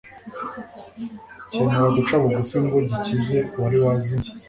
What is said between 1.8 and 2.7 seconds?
guca bugufi